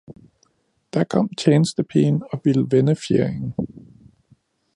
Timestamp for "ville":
2.43-2.67